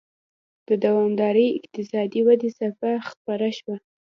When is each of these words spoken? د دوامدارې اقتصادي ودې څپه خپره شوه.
د 0.67 0.69
دوامدارې 0.83 1.45
اقتصادي 1.59 2.21
ودې 2.25 2.49
څپه 2.57 2.91
خپره 3.09 3.47
شوه. 3.57 3.75